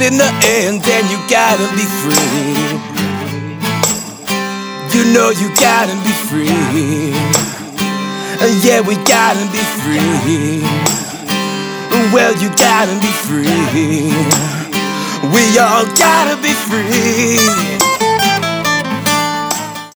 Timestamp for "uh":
8.40-8.46